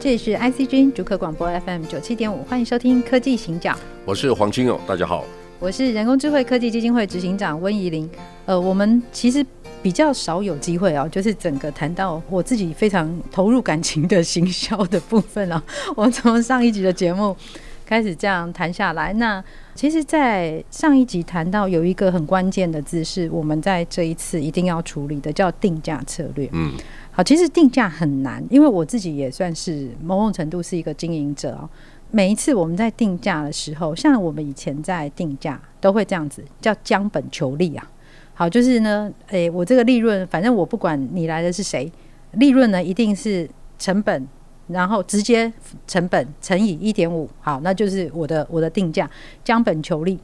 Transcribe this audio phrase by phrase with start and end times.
[0.00, 3.72] 这里是 ICG 主客广播 FM 九七点五，欢迎收听《科技行脚》。
[4.06, 5.26] 我是黄清勇，大家好。
[5.58, 8.08] 我是人工智慧科技基金会执行长温怡玲。
[8.46, 9.44] 呃，我们其实
[9.82, 15.62] 比较少有机会啊，就是整个谈到我自己非常投入感情的行销的部分啊。
[15.94, 17.36] 我们从上一集的节目
[17.84, 26.48] 开始这样谈下来，那其实，在上一集谈到有一个很关键的字，是我们在这一次一定要处理的，叫定价策略。
[26.52, 26.72] 嗯，
[27.22, 31.68] 其实定价很难，因为我自己也算是某种程度是一个经营者哦。
[32.10, 37.88] 每一次我们在定价的时候，像我们以前在定价都会这样子，叫将本求利啊。
[38.34, 41.90] 好，就是呢，诶、我这个利润，反正我不管你来的是谁，
[42.32, 44.26] 利润呢一定是成本，
[44.68, 45.52] 然后直接
[45.86, 49.08] 成本乘以一点五，好，那就是我的我的定价，
[49.44, 50.18] 将本求利。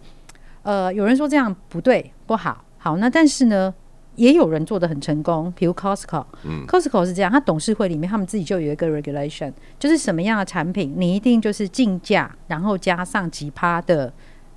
[0.63, 3.73] 呃，有人说这样不对不好，好，那但是呢，
[4.17, 14.13] 也有人做得很成功，比如 Costco，嗯，Costco 是这样，他董事会里面他们自己就有一个 regulation，就是什么样的产品你一定就是进价，然后加上几趴的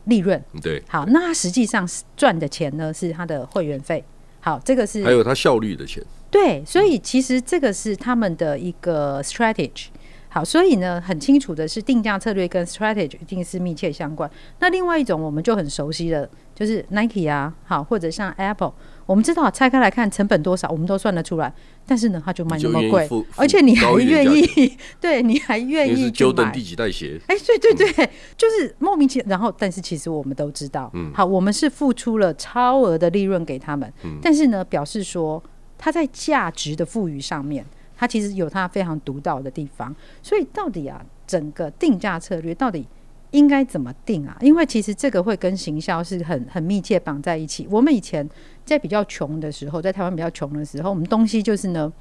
[0.06, 0.42] 利润。
[0.62, 1.88] 对，好，那他实际上
[2.18, 4.04] 赚的钱呢是他的会员费。
[4.42, 6.02] 好，这个是还有它效率的钱。
[6.32, 9.88] 对，所以其实这个是他们的一个 strategy。
[10.30, 14.30] 好，所以呢，很清楚的是定价策略跟 strategy 一定是密切相关。
[14.60, 18.74] 那另外一种我们就很熟悉的，就是 Nike 啊，好，或者像 Apple。
[19.10, 21.52] 我们知道拆开来看成本多少，我们都算得出来。
[21.84, 26.52] 但是呢，它就卖那么贵，而且你还愿意，对，你还愿意就买。
[26.52, 27.20] 第几代鞋？
[27.26, 29.28] 哎，对对对，嗯、就是莫名其妙。
[29.30, 35.44] 然后，但是其实我们都知道，嗯，好，我们是付出了超额的利润给他们，嗯，但是呢，表示说
[35.76, 37.66] 它在价值的赋予上面，
[37.98, 39.96] 它其实有它非常独到的地方。
[40.22, 42.86] 所以，到底啊，整个定价策略到底
[43.32, 44.38] 应该怎么定啊？
[44.42, 47.68] 因为其实这个会跟行销是很很密切绑在一起。
[47.70, 48.30] 我们以前。
[48.66, 51.92] 在比较穷的时候，在台湾比较穷的时候，我们东西就是呢，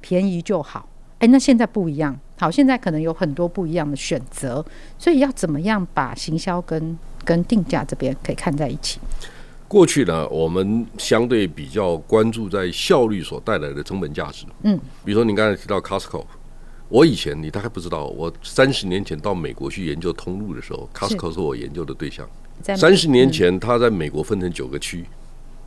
[0.00, 0.88] 便宜就好。
[1.20, 4.64] 哎，那现在不一样，好，现在可能有很多不一样的选择，
[4.98, 8.98] 所以要怎么样把行销跟跟定价这边可以看在一起？
[9.68, 14.44] 过去呢，我们相对比较关注在效率所带来的成本价值。
[14.64, 16.24] 嗯，比如说您刚才提到 Costco，
[16.90, 22.28] 我以前你大概不知道，我三十年前到美国去研究通路的时候，Costco 是我研究的对象。
[22.76, 25.06] 三十年前，他在美国分成九个区。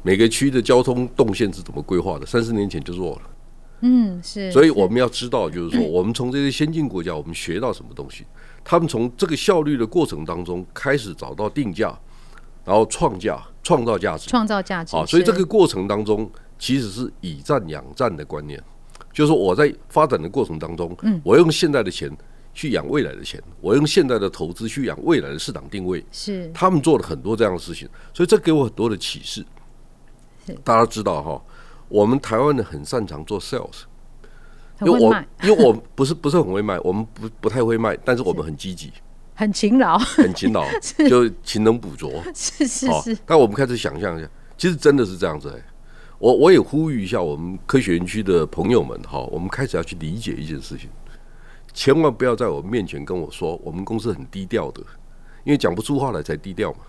[0.06, 2.26] 每个区的交通动线是怎么规划的？
[2.26, 3.22] 三十年前就做了，
[3.80, 4.52] 嗯，是。
[4.52, 8.26] 所以我们要知道，就是说， 我们从这些先进国家，我们学到什么东西？
[8.66, 11.98] 他们从这个效率的过程当中开始找到定价，
[12.66, 14.94] 然后创价、创造价值、创造价值。
[14.98, 16.30] 啊，所以这个过程当中
[16.60, 18.62] 其实是以战养战的观念，
[19.14, 22.10] 就是说我在发展的过程当中，嗯，我用现在的钱
[22.54, 26.04] 去养未来的钱，我用现在的投资去养未来的市场定位。
[26.12, 26.52] 是。
[26.54, 29.46] 他们做了很多这样的事情，所以这给我很多的启示。
[30.64, 31.42] 大家知道哈，
[31.88, 33.84] 我们台湾人很擅长做 sales，
[34.82, 38.92] 因为我 因为我不是不是很会卖，我们不不太会卖，但是我们很积极，
[39.36, 40.66] 很勤劳，很勤劳，
[41.08, 43.18] 就勤能补拙，是是是。
[43.26, 45.73] 但我们开始想象一下，其实真的是这样子哎。
[46.24, 50.90] 我我也呼吁一下我们科学园区的朋友们哈，我们开始要去理解一件事情，
[51.74, 54.82] 千万不要在我面前跟我说我们公司很低调的，
[55.44, 56.80] 因为讲不出话来才低调嘛。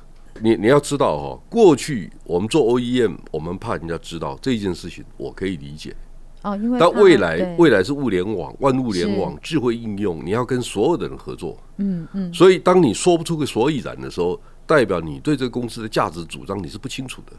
[0.41, 5.97] 你你要知道哈，过去我们做 OEM，我们怕人家知道这件事情，我可以理解。
[6.43, 11.59] 哦，因为但未来未来是物联网、万物联网、智慧应用，你要跟所有的人合作。
[11.79, 12.33] 嗯嗯。
[12.33, 17.33] 所以当你说不出个所以然的时候，代表你对这个公司的价值主张你是不清楚的。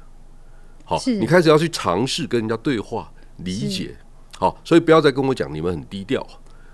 [0.86, 3.96] 好，你开始要去尝试跟人家对话理解。
[4.38, 6.26] 好，所以不要再跟我讲你们很低调。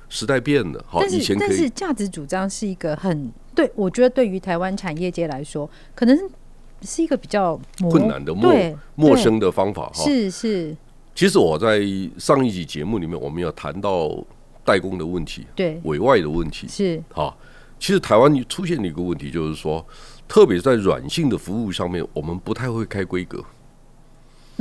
[0.09, 1.47] 时代变了，好，以前可以。
[1.47, 6.30] 但是价值主张是一个很对，我觉得对于台湾产业界来说，可能
[6.81, 7.57] 是一个比较
[7.89, 8.53] 困难的陌
[8.95, 10.03] 陌生的方法哈。
[10.03, 10.75] 是是。
[11.15, 11.80] 其实我在
[12.18, 14.12] 上一集节目里面，我们有谈到
[14.65, 17.38] 代工的问题，对委外的问题是好。
[17.80, 19.85] 其实台湾出现了一个问题，就是说，
[20.27, 23.41] 特别在软性的服务上面，我们不太会开规格。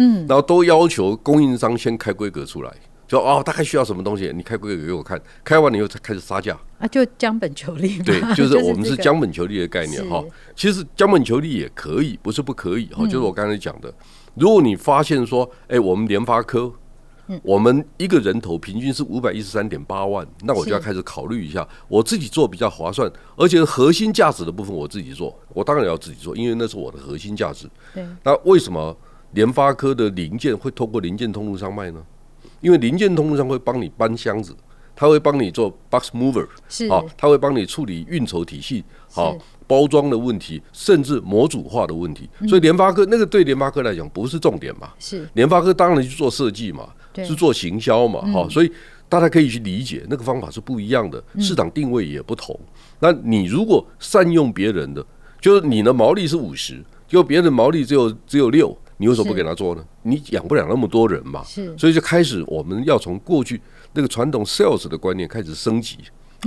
[0.01, 2.73] 嗯，然后都要求供应商先开规格出来。
[3.07, 4.33] 就哦，大概需要什么东西？
[4.33, 7.99] 你开规格给我看，开完了以后才开始杀价啊，就将本求利。
[8.03, 10.25] 对， 就是我们是将本求利的概念哈。
[10.55, 13.05] 其实将本求利也可以，不是不可以哈。
[13.07, 13.93] 就是我刚才讲的，
[14.37, 16.73] 如果你发现说，哎，我们联发科
[17.43, 27.69] 我们一个人头平均是五百一十三点八万，那我就要开始考虑一下，我自己做比较划算，而且核心价值的部分我自己做，我当然要自己做，因为那是我的核心价值。
[27.93, 28.97] 对，那为什么
[29.33, 32.03] 联发科的零件会透过零件通路上卖呢？
[32.61, 34.55] 因为零件通路上会帮你搬箱子，
[34.95, 39.37] 他会帮你做 box mover，是啊，他会帮你处理运筹体系，好。
[39.71, 44.91] 包装的问题，甚至模组化的问题，所以联发科那个对联发科来讲不是重点嘛？
[44.99, 46.89] 是联发科当然去做设计嘛，
[47.19, 48.21] 是做行销嘛？
[48.33, 48.73] 哈，所以
[49.09, 52.59] 大家可以去理解那个方法是不一样的，市场定位也不同。
[52.99, 55.07] 那你如果善用别人的，
[55.41, 59.83] 就是你的毛利是五十，就别人毛利只有只有六，你为什么不给他做呢？
[60.03, 61.43] 你养不了那么多人嘛？
[61.43, 63.61] 是，所以就开始我们要从过去
[63.95, 65.97] 那个传统 sales 的观念开始升级。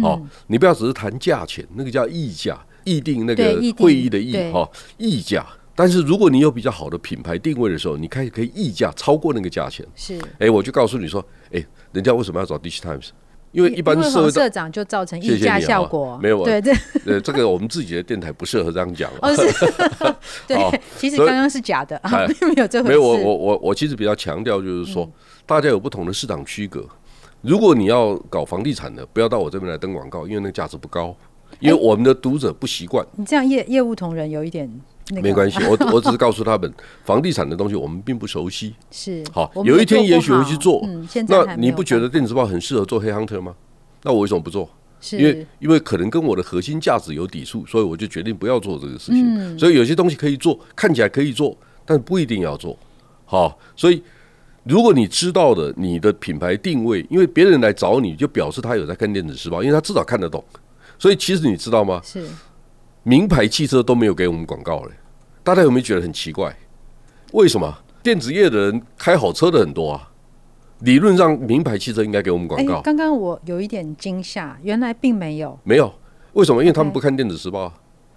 [0.02, 2.58] 好，你不要只是谈价钱，那个叫议价。
[2.86, 9.88] 议定那个会议的议哈议价，但是如果你有比较好的品牌定位的时候，你开始可以议价超过那个价钱。
[9.96, 13.12] 是，哎，我就告诉你说，哎，人家为什么要找 Digitimes？
[13.54, 16.20] 因为一般社社长就造成溢价效果。
[16.22, 16.74] 没有，对对，
[17.08, 19.10] 呃，这个我们自己的电台不适合这样讲。
[19.22, 19.74] 哦，是，
[20.46, 22.90] 对，其实刚刚是假的啊，并没有这回事。
[22.90, 25.10] 没有，我我我我其实比较强调就是说，
[25.46, 26.86] 大家有不同的市场区隔。
[27.42, 31.16] 如果你要搞房地产的，不要到我这边来登广告，因为那个价值不高。
[31.60, 34.68] 因为我们的读者不习惯，你这样业业务同仁有一点
[35.10, 36.74] 那个，没关系， 我我只是告诉他们，
[37.04, 40.88] 房地产的东西我们并不熟悉，是好，有一天也许会去做。
[41.28, 43.56] 那你不觉得电子报很适合做黑 hunter 吗？
[44.04, 44.70] 那我为什么不做？
[45.12, 49.60] 因为因为可能跟我的核心价值有抵触，所以我就决定不要做这个事情。
[49.60, 52.78] 所以有些东西可以做，看起来可以做，但不一定要做。
[53.26, 54.02] 好，所以
[54.64, 60.42] 如果你知道的你的品牌定位，因为别人来找你就表示他有在看电子时报，因为他至少看得懂。
[60.98, 62.00] 所以其实你知道吗？
[62.02, 62.26] 是
[63.04, 64.92] 名牌汽车都没有给我们广告嘞，
[65.44, 66.56] 大家有没有觉得很奇怪？
[67.34, 70.10] 为什么电子业的人开好车的很多啊？
[70.80, 72.82] 理论上名牌汽车应该给我们广告。
[72.82, 75.60] 刚刚我有一点惊吓，原来并没有。
[75.64, 75.94] 没有，
[76.34, 76.62] 为什么？
[76.62, 77.74] 因为他们不看电子时报。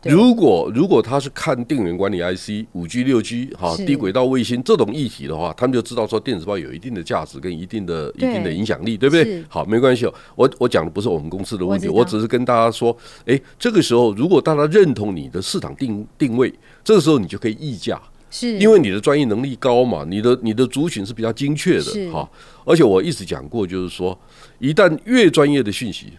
[0.09, 9.45] 如果如果他是看电源管理 IC、五 G、六 G 哈低轨道卫星这种议题的话，他们就知道说电子报有一定的价值跟一定的一定的影响力，对不对？
[9.49, 10.15] 好，没关系哦。
[10.35, 16.53] 我我讲的不是我们公司的问题，我只是跟大家说，哎，这个时候如果大家认同你的市场定定位，
[16.85, 18.01] 这个时候你就可以议价，
[18.31, 22.29] 是因为你的专业能力高嘛，你的你的族群是比较精确的哈。
[22.65, 24.19] 而且我一直讲过，就是说，
[24.59, 26.13] 一旦越专业的讯息，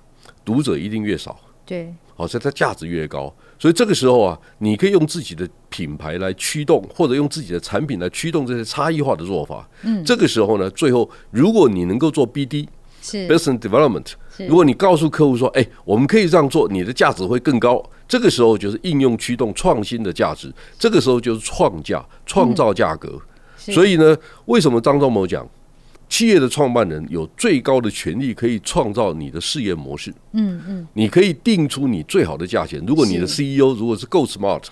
[0.46, 3.34] 读者一定越少，对，好，所以它价值越高。
[3.60, 9.68] 所以这个时候啊，你可以用自己的品牌来驱动，或者用自己的产品来驱动这些差异化的做法。
[9.84, 12.68] 嗯，这个时候呢，最后如果你能够做 BD，
[13.02, 14.14] 是 Business Development，
[14.48, 17.84] 如果你告诉客户说，哎，我们可以这样做，你的价值会更高。
[18.08, 23.20] 这个时候就是应用驱动创新的价值，这个时候就是创价，创造价格。
[23.58, 24.16] 所以呢，
[24.46, 25.48] 为什么张忠谋讲？
[26.10, 30.14] 企业的创办人有最高的权利，可以创造你的事业模式。
[30.32, 32.82] 嗯嗯，你可以定出你最好的价钱。
[32.88, 34.64] 如果你的 CEO 如果是够 smart，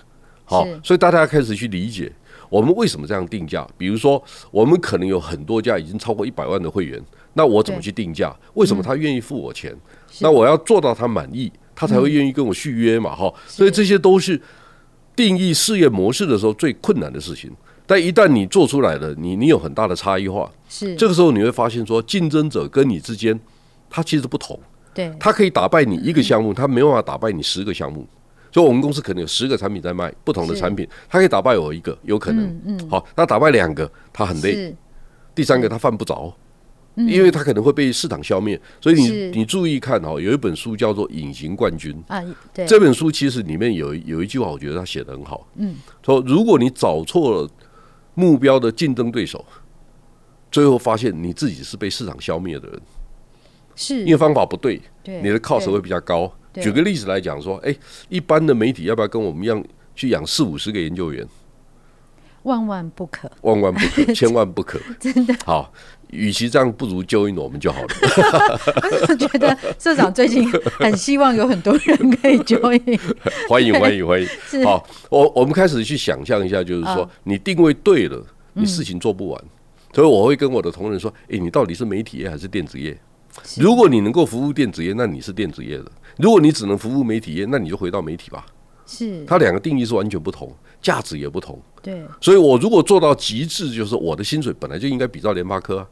[0.44, 2.10] 好，所以大家开始去理解
[2.48, 3.66] 我们为什么这样定价。
[3.76, 7.02] 比如说，我们可能有很多家已经超过一百万的会员，
[7.34, 8.34] 那我怎么去定价？
[8.54, 9.76] 为什么他愿意付我钱？
[10.20, 13.14] 那我要做到他满意，他才会愿意跟我续约嘛。
[13.14, 14.40] 哈，所以这些都是
[15.14, 17.50] 定义事业模式的时候最困难的事情。
[17.86, 20.94] 但一旦你做出来了，你你有很大的差异化，是。
[20.96, 23.38] 这个时候你会发现说，竞争者跟你之间，
[23.88, 24.58] 他其实不同，
[24.92, 28.04] 对，他可以打败你一个项目，他没办法打败你十个项目。
[28.52, 34.74] 所以我们公司可能有十个产品在卖不同的产品，他可以打败我一个，有可能，嗯，好，那打败两个，他很累，
[35.34, 36.34] 第三个他犯不着，
[36.96, 38.60] 因为他可能会被市场消灭。
[38.80, 47.50] 所以你你注意看哦，有一本书叫做《隐形冠军》啊，对，这本书其实里面有有一句话，我觉得他写的很好，嗯，说如果你找错了。
[48.16, 49.44] 目标的竞争对手，
[50.50, 52.80] 最后发现你自己是被市场消灭的人，
[53.76, 56.32] 是因为方法不对，对你的 cost 会比较高。
[56.54, 57.76] 举个例子来讲，说，哎，
[58.08, 59.62] 一般的媒体要不要跟我们一样
[59.94, 61.24] 去养四五十个研究员？
[62.44, 65.70] 万万不可，万万不可，千万不可， 真的好。
[66.10, 67.88] 与其这样，不如 join 我们就好了。
[69.08, 73.00] 我觉得社长最近很希望有很多人可以 join，
[73.48, 74.28] 欢迎欢迎欢迎。
[74.64, 79.44] 好，我我们开始去想象一下，就是说你定位对了，你事情做不完。
[79.92, 82.96] 所以我会跟我的同仁说：“哎，你到底是媒体业还是电子业？
[83.58, 85.84] 如果你能够服务电子业，那你是电子业的；
[86.18, 88.44] 如果你只能服务媒体业，那你就回到媒体吧。”
[88.86, 90.50] 是，它两个定义是完全不同，
[90.80, 91.60] 价值也不同。
[91.82, 95.88] 对，所以我如果做到极致，就是我的薪水本来就应该比照联发科啊。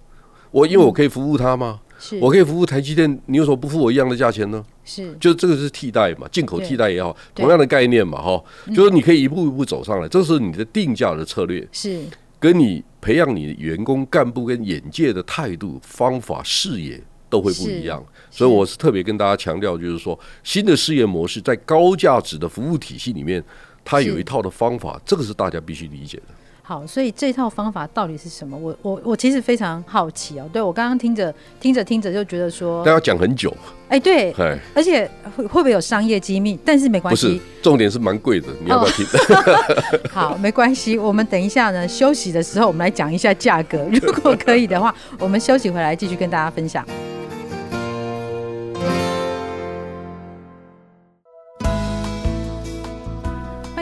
[0.51, 1.81] 我因为我可以服务他吗？
[1.99, 4.65] 是，我可以服务台积电，你有什么不付我一样的价钱呢？
[4.85, 12.05] 是，就这个是替代嘛，进口替代也好，同样的概念嘛，哈，就是你可以一步一步走上来，这是你的定价的策略，是，
[12.39, 17.03] 跟你培养你员工干部跟眼界的态度、方法、视野
[17.35, 18.01] 都会不一样。
[18.31, 23.43] 所以我是特别跟大家强调，就是说新的事业模式在高价值的服务体系里面，
[23.85, 26.25] 它有一套的方法，这个是大家必须理解的。
[26.67, 28.57] 好，所以这套方法到底是什么？
[28.57, 30.49] 我我我其实非常好奇哦。
[30.51, 33.55] 对，我刚刚听着听着听着就觉得说，大家讲很久。
[33.89, 34.33] 哎，对，
[34.75, 36.59] 而且会会不会有商业机密？
[36.65, 39.05] 但是没关系，不是，重点是蛮贵的，你要不要听？
[39.05, 46.83] 哦、 好，没关系，我们等一下呢，休息的时候我们来讲一下价格，如果可以的话，我们休息回来继续跟大家分享。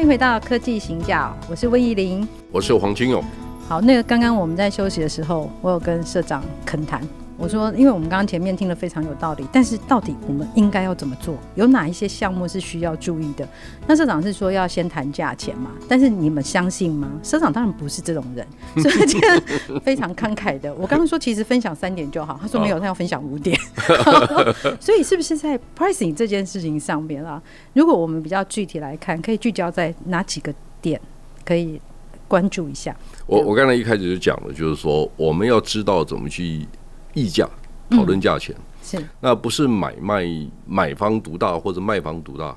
[0.03, 3.25] 欢迎回到科技行脚，我是温怡玲，我是黄金勇。
[3.69, 7.01] 好，那个刚刚我们在休息的时候，我有跟社长恳谈。
[7.39, 11.37] 我说，因为我们刚刚前面听了非常有道理，但是到底我们应该要怎么做？
[11.57, 13.49] 有哪一些项目是需要注意的？
[13.87, 15.73] 那社长是说要先谈价钱嘛？
[15.89, 17.11] 但是你们相信吗？
[17.23, 18.47] 社长当然不是这种人，
[18.83, 20.73] 所以这个 非常慷慨的。
[20.75, 23.59] 我刚刚说其实分享三点就好，他说没有，他要分享五点。
[24.79, 27.43] 所以是不是在 pricing 这件事情上面啊？
[27.73, 31.01] 如果我们比较具体来看，可以聚焦在哪几个点
[31.45, 31.81] 可以
[32.29, 32.95] 关注一下？
[33.27, 36.69] 我我刚才一开始就讲了，就是说我们要知道怎么去。
[37.15, 37.49] 议价
[37.91, 40.25] 讨论价钱，是那不是买卖
[40.67, 42.57] 买方独大或者卖方独大。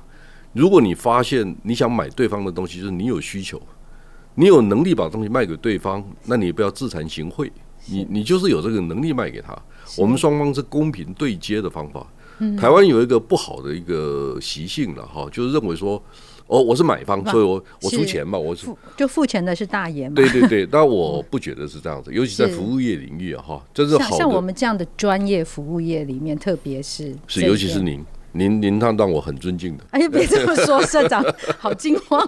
[0.52, 3.60] 如果你发现你想买对方的东西，就是你有需求，
[4.34, 7.50] 你有能力把东西卖给对方，那你不要自惭形秽，
[7.86, 9.56] 你你就是有这个能力卖给他。
[9.98, 12.06] 我们双方是公平对接的方法。
[12.58, 16.02] 台湾有一个不好的一个习性了哈，就是认为说。
[16.48, 20.14] 哦，我是买方，所以我我出钱嘛，我付就付钱的是大爷嘛。
[20.14, 29.84] 对对对，但我不觉得是这样子，尤其在服务业领域啊，哈，就是好像我们这样的专业服务业里面，特别是是，尤其是您，您您他让我很尊敬的。
[29.90, 31.24] 哎呀，别这么说， 社长
[31.58, 32.24] 好惊慌。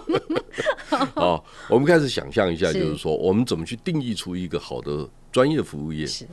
[1.14, 6.04] 好，我们开始想象一下，就是说，我们怎么去定义出一个好的专业服务业？
[6.04, 6.26] 是。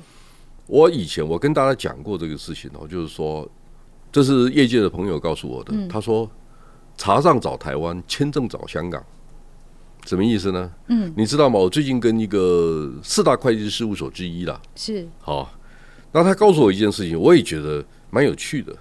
[0.65, 3.48] 我以前我跟大家讲过这个事情哦，就是说，
[4.12, 6.27] 这是业界的朋友告诉我的，他说。
[6.97, 9.03] 查账找台湾，签证找香港，
[10.05, 10.71] 什么意思呢？
[10.87, 11.59] 嗯，你知道吗？
[11.59, 15.51] 我最近跟一个四大会计事务所之一啦，是好，
[16.11, 18.75] 那他告诉我一件事情，我也觉得蛮有趣的。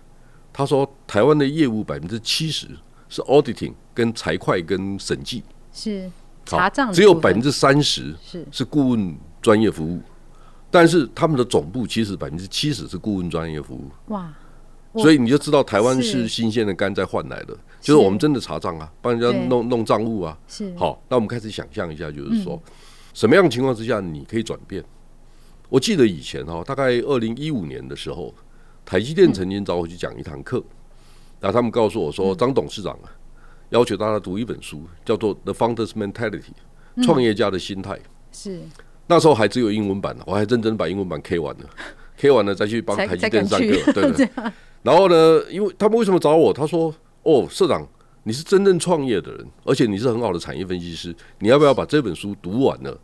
[0.53, 2.69] 他说，台湾的业务百分之七十
[3.09, 5.43] 是 auditing 跟财会跟审计，
[5.73, 6.09] 是
[6.47, 10.01] 查账，只有百分之三十是是顾问专业服务，
[10.71, 13.91] 但是他们的总部其实百分之七十是顾问专业服务。
[14.13, 14.33] 哇！
[14.97, 16.29] 所以你就知道台湾是。
[16.29, 20.37] 新鲜的肝在换来的，就是我们真的查账啊，帮人家弄弄账务啊。
[20.49, 20.75] 是。
[20.77, 22.61] 好，那我们开始想象一下，就是说
[23.13, 24.83] 什么样的情况之下你可以转变？
[25.69, 28.35] 我记得以前哈，大概二零一五年的时候，
[28.85, 30.63] 台积电曾经找我去讲一堂课，
[31.41, 33.11] 然后他们告诉我说，张董事长啊，
[33.71, 36.53] 要求大家读一本书，叫做《The Founder's Mentality》，
[37.05, 37.99] 创业家的心态。
[38.33, 38.61] 是。
[39.07, 41.71] 那时候还只有英文版，我还认真把英文版 K 完了
[42.17, 44.29] ，K 完了再去帮台积电上课，对对。
[44.85, 46.53] 然后呢，因为他们为什么找我？
[46.53, 47.89] 他说：“哦，社长，
[48.25, 52.95] 你是真正创业的人，而且你是很好的产业分析师，你要不要把这本书读完呢？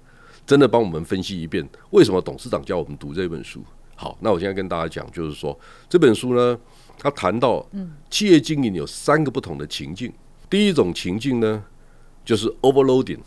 [0.47, 3.65] 真的帮我们分析一遍，为什么董事长叫我们读这本书？”
[3.97, 5.59] 好，那我现在跟大家讲，就是说
[5.89, 6.59] 这本书呢，
[6.99, 7.67] 他谈到，
[8.11, 10.13] 企业经营有三个不同的情境。
[10.51, 11.65] 第一种情境呢，
[12.27, 13.21] 就是 overloading，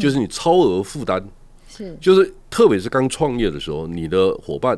[0.00, 1.24] 就是你超额负担，
[1.68, 4.76] 是，就是特别是刚创业的时候，你的伙伴。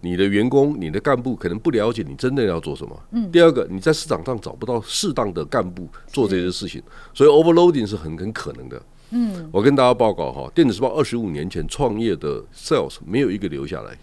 [0.00, 3.02] 你的员工、你的干部可能不了解你真的要做什么。
[3.12, 3.30] 嗯。
[3.30, 6.82] 第二个，你在市场上找不到适当的干部做这些事情，
[7.14, 8.82] 所以 overloading 是很很可能的。
[9.10, 9.48] 嗯。
[9.52, 13.96] 我跟大家报告哈，电子时报二十五年前创业的 sales 没有一个留下来。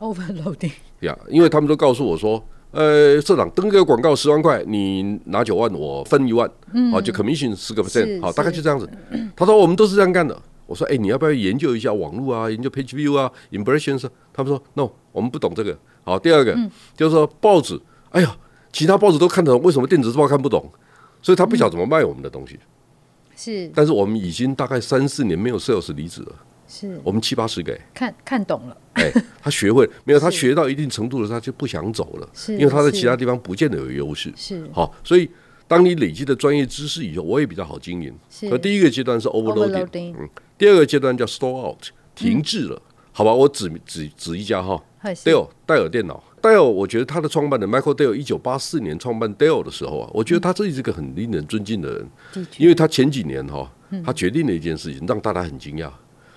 [0.00, 0.72] overloading。
[1.00, 8.88] 呀，因为他们都告诉我说，呃，社长登个广告十万块，你拿九万，我分一万，嗯，好，就 commission 十个 percent，好，大概就这样子。
[9.36, 10.40] 他说我们都是这样干的。
[10.68, 12.48] 我说：“哎、欸，你要不要研究一下网络啊？
[12.48, 18.36] 研究 page view 啊，impressions？” 他们说：“No，我们不懂这个。”好，第二个、嗯、就是说报纸，哎呀，
[18.70, 20.70] 其他报纸都看得懂，为什么电子报看不懂？
[21.22, 22.54] 所以他不晓得怎么卖我们的东西。
[22.54, 22.60] 嗯、
[23.34, 26.32] 是，但是我们已经大概三四年没有 sales 离职了。
[26.68, 28.76] 是，我们七八十个看看懂了。
[28.92, 29.10] 哎，
[29.40, 30.20] 他学会 没有？
[30.20, 34.30] 他学到一定程度了，他就不想走了，是因为他在其他地方不见得有优势。
[34.36, 35.30] 是，好，所以。
[35.70, 38.10] 当你累积的专业知识以后，我也比较好经营。
[38.30, 40.26] 所以第一个阶段是 overloading，嗯，
[40.58, 41.78] 第二个阶段叫 store out，
[42.14, 43.32] 停滞了，嗯、好吧？
[43.32, 53.72] 我指指指一家哈，Dell 戴尔电脑，Dell，我觉得他的创办人 Michael Dell 一九八四年创办 Dell 的时候啊，我觉得他这是一个很令人尊敬的人，嗯、因为他前几年哈，
[54.04, 55.90] 他决定了一件事情，让大家很惊讶，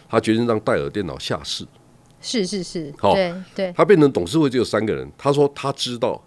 [0.08, 1.66] 他决定让戴尔电脑下市，
[2.22, 6.24] 是是是，好，对对，他变成董事会只有三个人，他说他知道。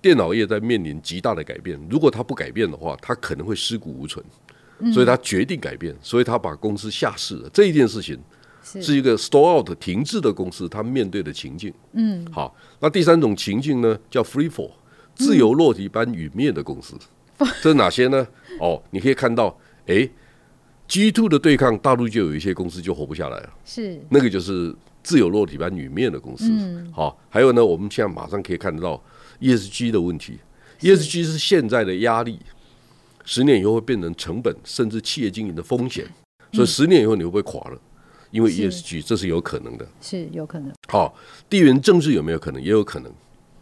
[0.00, 4.24] 电脑业在面临极大的改变，如果他不改变的话，他可能会尸骨无存，
[4.90, 7.50] 所以他决定改变，所以他把公司下市了。
[7.52, 8.18] 这一件事情，
[8.62, 11.72] 是一个 store out 停滞的公司，他面对的情境。
[11.92, 14.70] 嗯，好，那第三种情境呢，叫 free fall，
[15.14, 16.96] 自由落体般陨灭的公司。
[17.38, 18.26] 嗯、这是哪些呢？
[18.60, 20.08] 哦，你可以看到，哎
[20.86, 23.50] ，G two 的对抗，大陆就有一些公司就活不下来了。
[23.64, 26.44] 是，那个就是自由落体般陨灭的公司。
[26.48, 29.02] 嗯，好，还有呢，我们现在马上可以看得到
[29.40, 30.38] ESG 的问题
[30.80, 32.38] ，ESG 是现在的压力，
[33.24, 36.06] 十年以后会变成成本，甚至企业经营的风险。
[36.52, 37.78] 所以十年以后你会不会垮了？
[38.30, 40.72] 因为 ESG 这是有可能的，是有可能。
[40.88, 41.14] 好，
[41.50, 42.62] 地缘政治有没有可能？
[42.62, 43.12] 也有可能。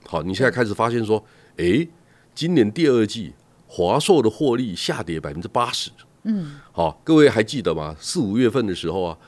[0.07, 1.25] 好，你现在开始发现说，
[1.57, 1.87] 哎，
[2.35, 3.33] 今年第二季
[3.67, 5.91] 华硕的获利下跌百分之八十。
[6.23, 7.97] 嗯，好，各位还记得吗？
[7.99, 9.19] 四五月份的时候啊，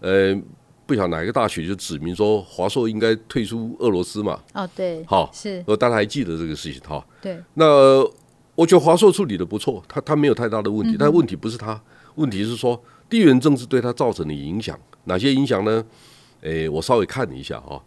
[0.00, 0.40] 呃，
[0.86, 4.40] 不晓得哪一个大学就指明说华硕应该退出俄罗斯嘛？
[4.54, 7.04] 哦，对，好，是，我大家还记得这个事情哈？
[7.20, 7.42] 对。
[7.54, 8.04] 那
[8.62, 11.80] 我觉得华硕处理的不错，他他没有太大的问题，但问题不是他，
[12.14, 12.80] 问题是说。
[13.10, 15.84] 地缘政治对它造成的影响，哪些影响呢？
[16.40, 17.78] 诶，我稍微看了一下哈，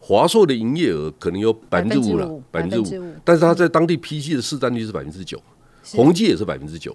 [0.00, 5.40] 华硕的营业额可能有百分之五了，百分之五，但是它在当地 PC 的市占率是百分之九，
[5.94, 6.90] 宏基也是百分之九，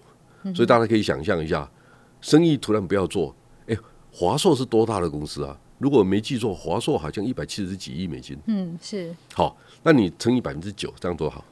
[0.54, 1.72] 所以大家可以想象一下，
[2.20, 3.34] 生意突然不要做，
[3.68, 3.78] 诶，
[4.12, 5.58] 华硕是多大的公司啊？
[5.78, 11.46] 如果没记错，华硕好像一百七十几亿美金，嗯，是，好，那你乘以百分之九，这样多好？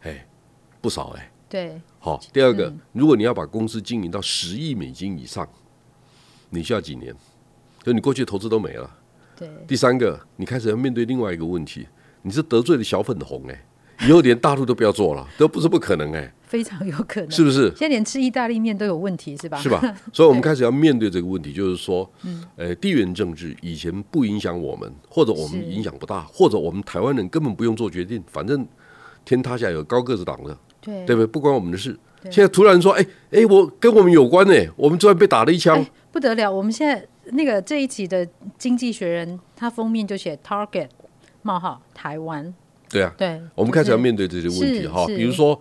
[0.00, 0.26] 哎，
[0.86, 1.32] 不少哎。
[1.48, 2.20] 对，好。
[2.32, 5.44] 第二个，嗯、如果你要把公司经营到十亿美金以上，
[6.50, 7.12] 你需要几年？
[7.82, 8.88] 就你过去投资都没了。
[9.36, 9.48] 对。
[9.66, 11.88] 第三个，你开始要面对另外一个问题，
[12.22, 13.66] 你是得罪了小粉红哎，
[14.06, 17.68] 以后连大陆都不要做了， 都不是不可能哎，非常有可能，是不是？
[17.70, 19.58] 现在连吃意大利面都有问题，是吧？
[19.58, 19.80] 是吧？
[20.14, 22.08] 所以，我们开始要面对这个问题，就是说，
[22.54, 28.66] 呃，地缘政治以前不影响我们，或者我们影响不大，或者我们台湾人根本不用做决定，反正
[29.24, 30.56] 天塌下有高个子挡的。
[30.80, 31.26] 对，对不对？
[31.26, 31.98] 不关我们的事。
[32.30, 34.54] 现在突然说，哎哎，我跟我们有关呢。
[34.74, 36.50] 我们突然被打了一枪，不得了。
[36.50, 38.26] 我们现在那个这一期的
[38.58, 40.88] 《经济学人》，它封面就写 “Target
[41.42, 42.52] 冒号台湾”。
[42.90, 45.06] 对啊，对，我们开始要面对这些问题哈。
[45.06, 45.60] 比如说，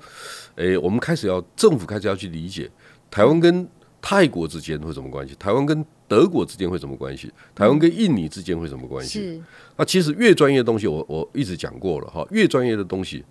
[0.55, 2.69] 哎，我们开始要政府开始要去理解
[3.11, 3.67] 台湾跟
[4.01, 5.35] 泰国之间会什么关系？
[5.35, 7.31] 台湾跟德国之间会什么关系？
[7.53, 9.19] 台湾跟印尼之间会什么关系？
[9.19, 9.41] 是。
[9.77, 13.23] 那其实越专业的东西，我我一直讲过了哈，越专业的东西，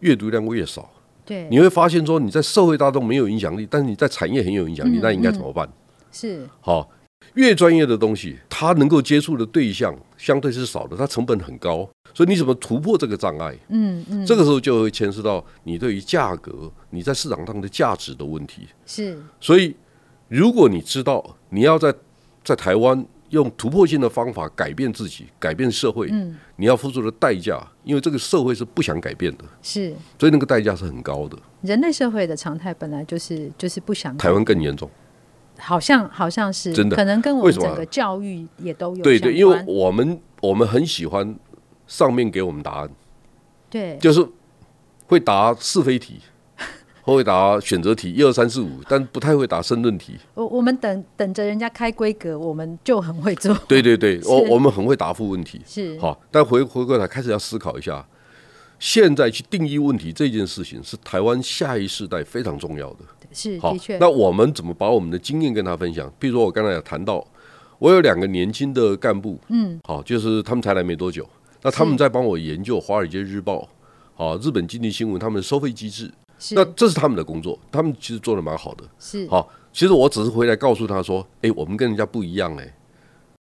[0.00, 0.88] 阅读量会越少。
[1.26, 5.68] 对，你会发现说你在社会大众没有影响力，但是你在产业很有影响力，嗯、那应该怎么办？
[6.12, 6.88] 是好，
[7.34, 13.54] 越专业的东西，它能够接触的对象相对是少的，它成本很高，所以你怎么突破这个障碍？
[13.68, 18.68] 嗯嗯，这个时候就会牵涉到你对于价格、你在市场上的价值的问题。
[18.86, 19.74] 是，所以
[20.28, 21.92] 如果你知道你要在
[22.44, 23.04] 在台湾。
[23.30, 31.36] 用突破性的方法改变自己，改变社会，嗯，你要付出的代价，因为这个社会是不想改变的，是，所以那个代价是很高的。
[31.62, 34.16] 人类社会的常态本来就是就是不想。
[34.16, 34.88] 台湾更严重，
[35.58, 41.34] 好像好像是真的，可能跟我们整个教育也都有对对，因为我们我们很喜欢
[41.86, 42.90] 上面给我们答案，
[43.68, 44.26] 对，就是
[45.06, 46.20] 会答是非题。
[47.14, 50.16] 会答选择题一二三四五，但不太会答申论题。
[50.34, 53.54] 我我们等等着人家开规格，我们就很会做。
[53.68, 55.60] 对对对， 我我们很会答复问题。
[55.64, 58.04] 是好，但回回过来开始要思考一下，
[58.80, 62.98] 现在去定义问题这件事情是台湾下一世代非常重要的。
[63.32, 63.98] 是好的确。
[63.98, 66.12] 那我们怎么把我们的经验跟他分享？
[66.18, 67.24] 比如说我刚才也谈到，
[67.78, 71.24] 我有两个年轻的干部，嗯，好，就是他们才来没多久，
[71.62, 73.58] 那他们在帮我研究《华尔街日报》
[74.14, 76.10] 好，日本经济新闻他们的收费机制。
[76.52, 78.84] 那这是他们的工作，他们其实做的蛮好的。
[78.98, 82.74] 是好，其实我只是回来告诉他说：“哎，我们跟人家不一样哎。”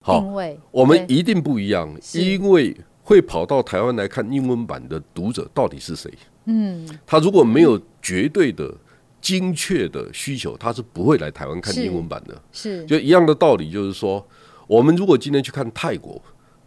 [0.04, 0.20] 好，
[0.72, 6.12] 我们一定不一样，因为会跑到台湾来看英文版的读者到底是谁？
[6.46, 8.74] 嗯，他如果没有绝对的
[9.22, 12.42] 精确的需求，他是不会来台湾看英文版的。
[12.52, 14.28] 是，就一样的道理，就是说，
[14.66, 16.22] 我们如果今天去看泰国。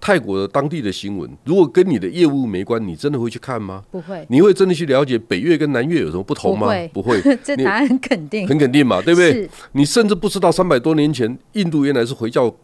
[0.04, 3.82] 泰国的当地的新闻，如果跟你的业务没关，你真的会去看吗？
[3.90, 4.22] 不会。
[4.28, 6.66] 你会真的去了解北越跟南越有什么不同吗？
[6.92, 7.18] 不会。
[7.22, 9.48] 不会 这答案很肯定，很肯定嘛，对不对？
[9.72, 12.54] 你甚至不知道三百多年前印度原来是回教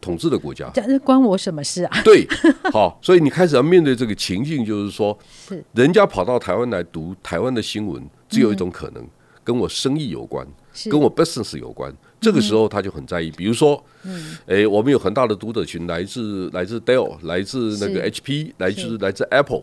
[0.00, 2.00] 统治的国家，这关我什么事啊？
[2.02, 2.26] 对，
[2.72, 9.10] 好，所以你开始要面对这个情境，就是说，是人家跑到台湾来读台湾的新闻，只有一种可能，嗯、
[9.44, 10.46] 跟我生意有关，
[10.90, 11.94] 跟我 business 有关。
[12.20, 19.62] 这个时候他就很在意，比如说，嗯，哎，我们有很大的读者群，来自来自 Dell，来自那个 HP，来自来自 Apple，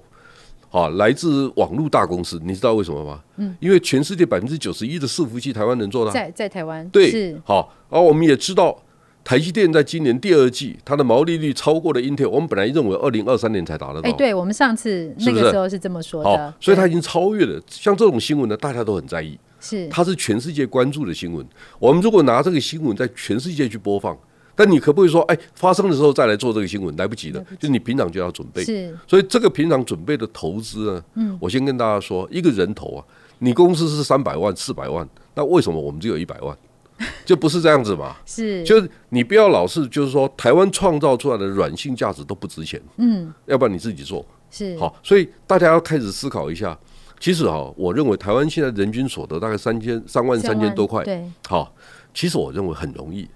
[0.70, 3.22] 好，来自网络大公司，你知道为什么吗？
[3.38, 8.82] 嗯，因为全世界百分之九十一的伺服器台湾人做的，在在台湾，对，好，而我们也知道，
[9.26, 17.62] 台积电在今年第二季它的毛利率超过了 Intel，我们本来认为二零二三年才达得到，哎，对我们上次那个时候是这么说的，所以它已经超越了。
[17.68, 19.38] 像这种新闻呢，大家都很在意。
[19.66, 21.44] 是，它是全世界关注的新闻。
[21.80, 24.16] 我们如果拿这个新闻在全世界去播放，
[24.56, 28.64] 但你可不可以说，哎，发生的时候再来做这个新闻，来不及了，就你平常就要准备。
[28.64, 33.04] 是，所以这个平常准备的投资呢，嗯，我先跟大家说，一个人头啊，
[33.40, 36.56] 你公司是三百万、四百万，那为什么我们只有一百万？
[37.26, 38.16] 就不是这样子嘛？
[38.26, 44.98] 是，就是你不要老是就是说，台湾创造出来的软性价值都不值钱，嗯，要不然你自己做是好。
[45.04, 46.80] 所以大家要开始思考一下，
[47.20, 51.74] 其实哈，我认为台湾现在人均所得大概三千三万三千多块，对，好，
[52.14, 53.28] 其实我认为很容易，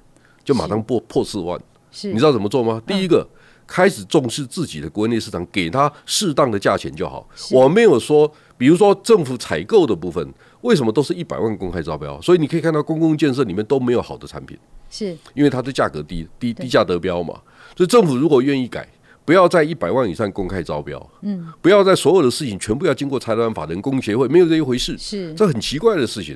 [0.43, 1.59] 就马上破破四万。
[1.91, 2.81] 是，你知道怎么做吗？
[2.85, 3.27] 第一个，
[3.65, 7.27] 开始重视自己的国内市场，给他适当的价钱就好。
[7.51, 10.27] 我没有说，比如说政府采购的部分。
[10.61, 12.21] 为什么都是一百万公开招标？
[12.21, 14.57] 所以你可以看到公共建设里面都没有好的产品，
[14.89, 17.33] 是因为它的价格低，低低价得标嘛。
[17.77, 18.85] 所以政府如果愿意改，
[19.29, 26.35] 不要在一百万以上公开招标，嗯，不要在所有的事情全部要经过财团法人公协会，没有这一回事，是这很奇怪的事情。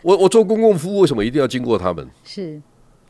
[0.00, 2.08] 我我做公共服务，为什么一定要经过他们？
[2.24, 2.58] 是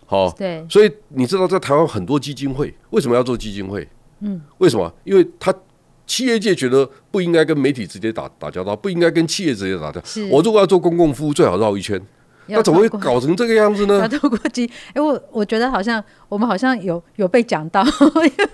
[0.05, 0.66] 好，对。
[0.68, 3.88] 所以你知道，在台湾很多基金会为什么要做基金会？
[4.18, 4.92] 嗯，为什么？
[5.05, 5.55] 因为他。
[6.07, 10.03] 企业界觉得不应该跟媒体直接打打交道，不应该跟企业直接打交道。
[10.31, 11.98] 我如果要做公共服务，最好绕一圈。
[12.47, 13.99] 那怎么会搞成这个样子呢？
[14.03, 17.85] 要透过基，哎，我我觉得好像我们好像有有被讲到，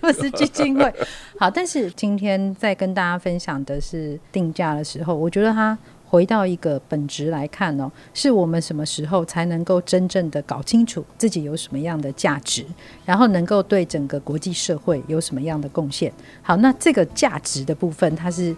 [0.03, 0.93] 又是基金会。
[1.39, 5.77] 好，但是今天在跟大家分享的是定价的时候，我觉得它。
[6.11, 12.67] 回到一个本质来看哦，是我们什么时候才能够真正的搞清楚自己有什么样的价值，
[13.05, 16.13] 然后能够对整个国际社会有什么样的贡献？
[16.43, 18.53] 好，那这个价值的部分，它是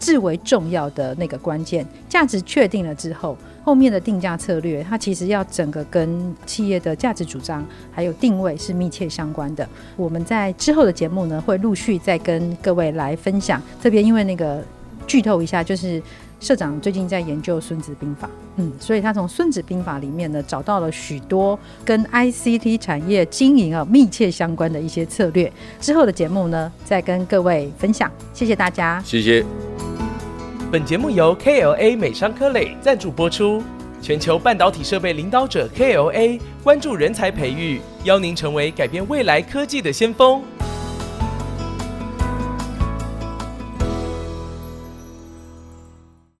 [0.00, 1.86] 至为重要的那个关键。
[2.08, 9.68] 价值确定了之后，后面的定价策略，它其实要整个跟企业的价值主张还有定位是密切相关的。
[9.96, 13.62] 我们在之后的节目呢，会陆续再跟各位来分享。
[13.80, 14.64] 特别因为那个
[15.06, 16.02] 剧透一下，就是。
[16.40, 18.26] 社长最近在研究《孙子兵法》，
[18.56, 25.52] 嗯，所以他从《孙子兵法》里面呢，找到了许多跟 ICT 产业经营啊密切相关的一些策略。
[25.80, 28.10] 之后的节目呢，再跟各位分享。
[28.32, 29.44] 谢谢大家，谢谢。
[30.72, 33.62] 本节目由 KLA 美商科磊赞助播出。
[34.00, 40.42] 全球半导体设备领导者 KLA 关注人才培育，邀您成为改变未来科技的先锋。